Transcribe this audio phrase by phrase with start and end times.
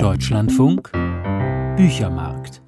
[0.00, 0.90] Deutschlandfunk
[1.76, 2.62] Büchermarkt.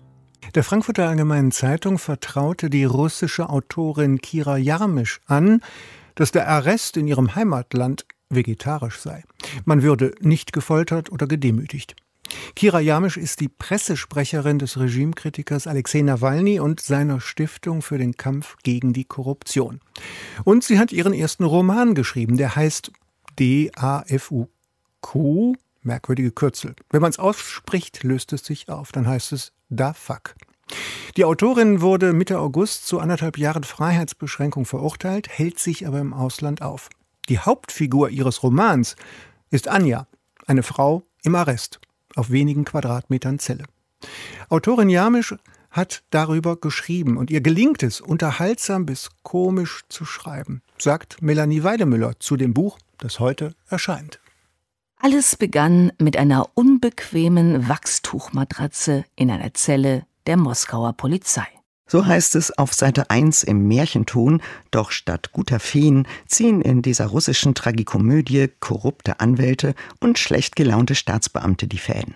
[0.54, 5.62] Der Frankfurter Allgemeinen Zeitung vertraute die russische Autorin Kira Jarmisch an,
[6.14, 9.24] dass der Arrest in ihrem Heimatland vegetarisch sei.
[9.64, 11.96] Man würde nicht gefoltert oder gedemütigt.
[12.54, 18.56] Kira Jarmisch ist die Pressesprecherin des Regimekritikers Alexei Nawalny und seiner Stiftung für den Kampf
[18.62, 19.80] gegen die Korruption.
[20.44, 22.92] Und sie hat ihren ersten Roman geschrieben, der heißt
[23.38, 24.52] D-A-F-U-Q,
[25.82, 26.74] merkwürdige Kürzel.
[26.90, 30.34] Wenn man es ausspricht, löst es sich auf, dann heißt es Da Fuck.
[31.16, 36.62] Die Autorin wurde Mitte August zu anderthalb Jahren Freiheitsbeschränkung verurteilt, hält sich aber im Ausland
[36.62, 36.88] auf.
[37.28, 38.96] Die Hauptfigur ihres Romans
[39.50, 40.06] ist Anja,
[40.46, 41.80] eine Frau im Arrest
[42.16, 43.64] auf wenigen Quadratmetern Zelle.
[44.48, 45.34] Autorin Jamisch
[45.70, 52.18] hat darüber geschrieben und ihr gelingt es, unterhaltsam bis komisch zu schreiben, sagt Melanie Weidemüller
[52.20, 54.21] zu dem Buch, das heute erscheint.
[55.04, 61.48] Alles begann mit einer unbequemen Wachstuchmatratze in einer Zelle der Moskauer Polizei.
[61.88, 67.06] So heißt es auf Seite 1 im Märchenton, doch statt guter Feen ziehen in dieser
[67.06, 72.14] russischen Tragikomödie korrupte Anwälte und schlecht gelaunte Staatsbeamte die Fäden.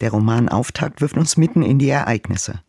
[0.00, 2.60] Der Romanauftakt wirft uns mitten in die Ereignisse.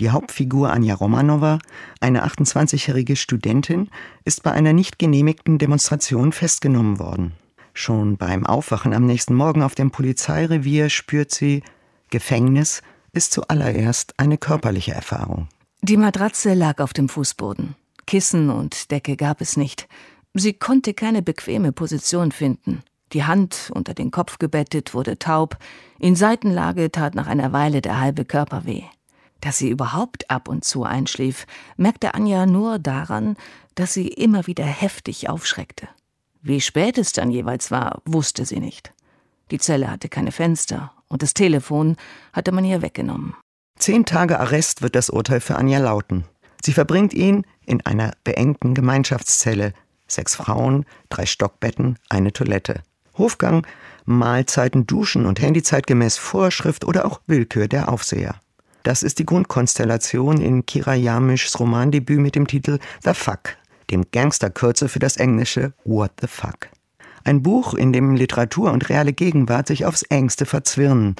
[0.00, 1.58] Die Hauptfigur Anja Romanova,
[2.00, 3.90] eine 28-jährige Studentin,
[4.24, 7.34] ist bei einer nicht genehmigten Demonstration festgenommen worden.
[7.74, 11.62] Schon beim Aufwachen am nächsten Morgen auf dem Polizeirevier spürt sie,
[12.10, 15.48] Gefängnis ist zuallererst eine körperliche Erfahrung.
[15.80, 17.74] Die Matratze lag auf dem Fußboden.
[18.06, 19.88] Kissen und Decke gab es nicht.
[20.34, 22.82] Sie konnte keine bequeme Position finden.
[23.12, 25.58] Die Hand unter den Kopf gebettet wurde taub.
[25.98, 28.84] In Seitenlage tat nach einer Weile der halbe Körper weh.
[29.40, 33.36] Dass sie überhaupt ab und zu einschlief, merkte Anja nur daran,
[33.74, 35.88] dass sie immer wieder heftig aufschreckte.
[36.42, 38.92] Wie spät es dann jeweils war, wusste sie nicht.
[39.52, 41.96] Die Zelle hatte keine Fenster und das Telefon
[42.32, 43.36] hatte man ihr weggenommen.
[43.78, 46.24] Zehn Tage Arrest wird das Urteil für Anja lauten.
[46.64, 49.72] Sie verbringt ihn in einer beengten Gemeinschaftszelle.
[50.08, 52.82] Sechs Frauen, drei Stockbetten, eine Toilette.
[53.16, 53.66] Hofgang,
[54.04, 58.34] Mahlzeiten, Duschen und Handyzeit gemäß Vorschrift oder auch Willkür der Aufseher.
[58.82, 63.56] Das ist die Grundkonstellation in Kira Jamischs Romandebüt mit dem Titel The Fuck,
[63.92, 66.68] dem Gangsterkürzel für das englische What the Fuck.
[67.24, 71.14] Ein Buch, in dem Literatur und reale Gegenwart sich aufs engste verzwirnen.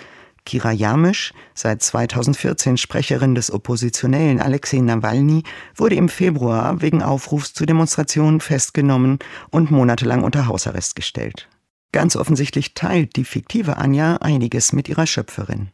[0.44, 5.44] Kira Jamisch, seit 2014 Sprecherin des Oppositionellen Alexei Nawalny,
[5.76, 11.48] wurde im Februar wegen Aufrufs zu Demonstrationen festgenommen und monatelang unter Hausarrest gestellt.
[11.92, 15.70] Ganz offensichtlich teilt die fiktive Anja einiges mit ihrer Schöpferin.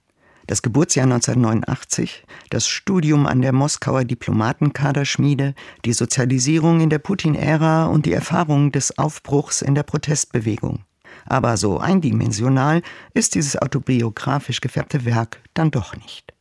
[0.48, 5.54] Das Geburtsjahr 1989, das Studium an der Moskauer Diplomatenkaderschmiede,
[5.84, 10.84] die Sozialisierung in der Putin-Ära und die Erfahrung des Aufbruchs in der Protestbewegung.
[11.26, 12.80] Aber so eindimensional
[13.12, 16.32] ist dieses autobiografisch gefärbte Werk dann doch nicht.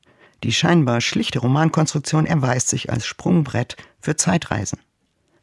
[0.42, 4.80] Die scheinbar schlichte Romankonstruktion erweist sich als Sprungbrett für Zeitreisen.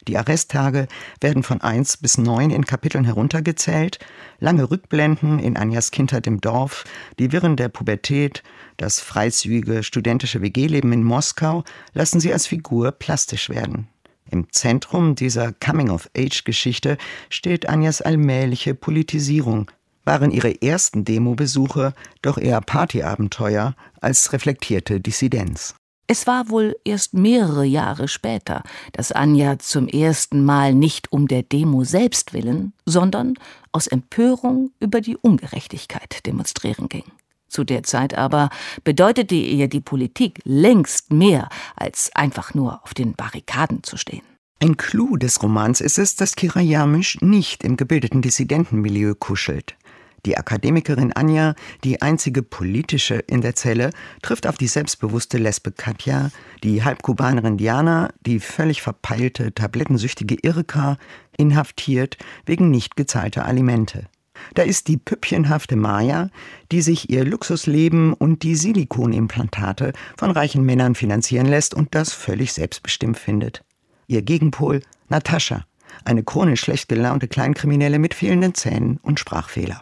[0.07, 0.87] Die Arresttage
[1.19, 3.99] werden von eins bis neun in Kapiteln heruntergezählt,
[4.39, 6.83] lange Rückblenden in Anjas Kindheit im Dorf,
[7.17, 8.43] die Wirren der Pubertät,
[8.77, 13.87] das freizügige studentische WG-Leben in Moskau lassen sie als Figur plastisch werden.
[14.29, 16.97] Im Zentrum dieser Coming-of-Age-Geschichte
[17.29, 19.71] steht Anjas allmähliche Politisierung.
[20.03, 25.75] Waren ihre ersten Demobesuche doch eher Partyabenteuer als reflektierte Dissidenz.
[26.07, 28.61] Es war wohl erst mehrere Jahre später,
[28.91, 33.33] dass Anja zum ersten Mal nicht um der Demo selbst willen, sondern
[33.71, 37.05] aus Empörung über die Ungerechtigkeit demonstrieren ging.
[37.47, 38.49] Zu der Zeit aber
[38.83, 44.23] bedeutete ihr die Politik längst mehr, als einfach nur auf den Barrikaden zu stehen.
[44.59, 49.75] Ein Clou des Romans ist es, dass Kira Jamisch nicht im gebildeten Dissidentenmilieu kuschelt.
[50.25, 51.53] Die Akademikerin Anja,
[51.83, 53.91] die einzige politische in der Zelle,
[54.23, 56.31] trifft auf die selbstbewusste Lesbe Katja,
[56.63, 60.97] die Halbkubanerin Diana, die völlig verpeilte, tablettensüchtige Irka,
[61.37, 64.07] inhaftiert wegen nicht gezahlter Alimente.
[64.55, 66.29] Da ist die püppchenhafte Maya,
[66.71, 72.51] die sich ihr Luxusleben und die Silikonimplantate von reichen Männern finanzieren lässt und das völlig
[72.53, 73.63] selbstbestimmt findet.
[74.07, 75.65] Ihr Gegenpol Natascha,
[76.03, 79.79] eine chronisch schlecht gelaunte Kleinkriminelle mit fehlenden Zähnen und Sprachfehler.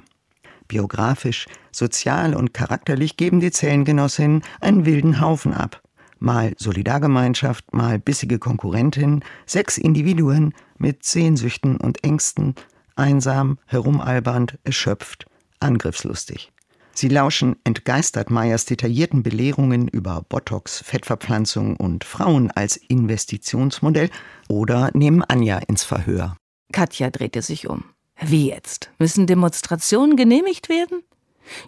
[0.68, 5.82] Biografisch, sozial und charakterlich geben die Zellengenossinnen einen wilden Haufen ab.
[6.20, 12.56] Mal Solidargemeinschaft, mal bissige Konkurrentin, sechs Individuen mit Sehnsüchten und Ängsten,
[12.96, 15.26] einsam, herumalbernd, erschöpft,
[15.60, 16.52] angriffslustig.
[16.96, 24.10] Sie lauschen entgeistert Meyers detaillierten Belehrungen über Botox, Fettverpflanzung und Frauen als Investitionsmodell
[24.48, 26.38] oder nehmen Anja ins Verhör.
[26.72, 27.84] Katja drehte sich um.
[28.20, 28.90] Wie jetzt?
[29.00, 31.04] Müssen Demonstrationen genehmigt werden?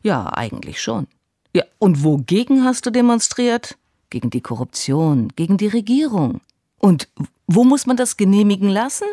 [0.03, 1.07] Ja, eigentlich schon.
[1.53, 3.77] Ja, und wogegen hast du demonstriert?
[4.09, 6.42] Gegen die Korruption, gegen die Regierung.
[6.80, 7.07] Und
[7.47, 9.07] wo muss man das genehmigen lassen?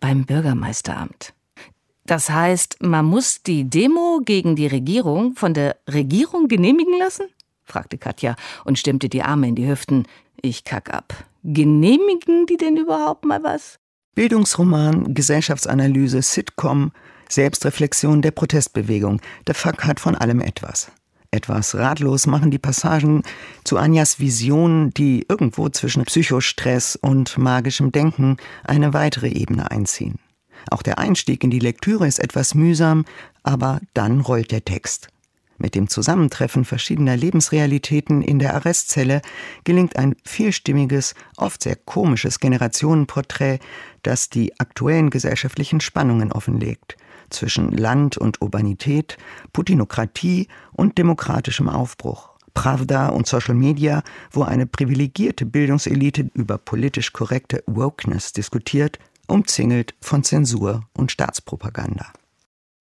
[0.00, 1.32] Beim Bürgermeisteramt.
[2.04, 7.26] Das heißt, man muss die Demo gegen die Regierung von der Regierung genehmigen lassen?
[7.64, 10.06] fragte Katja und stemmte die Arme in die Hüften.
[10.40, 11.24] Ich kack ab.
[11.42, 13.78] Genehmigen die denn überhaupt mal was?
[14.16, 16.90] Bildungsroman, Gesellschaftsanalyse, Sitcom,
[17.28, 19.20] Selbstreflexion der Protestbewegung.
[19.46, 20.90] Der Fuck hat von allem etwas.
[21.30, 23.22] Etwas ratlos machen die Passagen
[23.62, 30.18] zu Anjas Vision, die irgendwo zwischen Psychostress und magischem Denken eine weitere Ebene einziehen.
[30.70, 33.04] Auch der Einstieg in die Lektüre ist etwas mühsam,
[33.42, 35.08] aber dann rollt der Text.
[35.58, 39.22] Mit dem Zusammentreffen verschiedener Lebensrealitäten in der Arrestzelle
[39.64, 43.58] gelingt ein vielstimmiges, oft sehr komisches Generationenporträt,
[44.02, 46.96] das die aktuellen gesellschaftlichen Spannungen offenlegt
[47.30, 49.16] zwischen Land und Urbanität,
[49.52, 52.30] Putinokratie und demokratischem Aufbruch.
[52.54, 60.24] Pravda und Social Media, wo eine privilegierte Bildungselite über politisch korrekte Wokeness diskutiert, umzingelt von
[60.24, 62.06] Zensur und Staatspropaganda.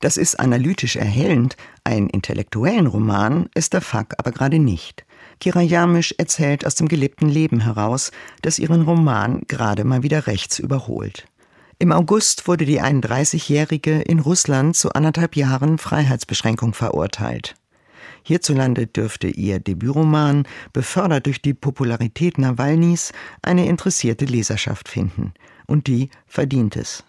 [0.06, 5.04] Das ist analytisch erhellend, ein intellektuellen Roman ist der Fuck aber gerade nicht.
[5.40, 8.12] Kira Jamisch erzählt aus dem gelebten Leben heraus,
[8.44, 11.26] das ihren Roman gerade mal wieder rechts überholt.
[11.80, 17.56] Im August wurde die 31-Jährige in Russland zu anderthalb Jahren Freiheitsbeschränkung verurteilt.
[18.22, 23.12] Hierzulande dürfte ihr Debütroman, befördert durch die Popularität Nawalnys,
[23.42, 25.34] eine interessierte Leserschaft finden.
[25.66, 27.04] Und die verdient es.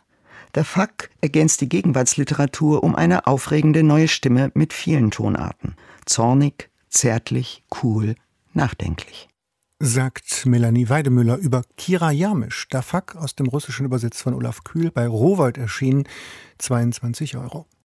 [0.55, 5.77] Der Fuck ergänzt die Gegenwartsliteratur um eine aufregende neue Stimme mit vielen Tonarten.
[6.07, 8.15] Zornig, zärtlich, cool,
[8.55, 9.29] nachdenklich.
[9.79, 15.07] Sagt Melanie Weidemüller über Kira Jamisch, Dafak aus dem Russischen übersetzt von Olaf Kühl, bei
[15.07, 16.09] Rowold erschienen,
[16.59, 17.67] 22 Euro.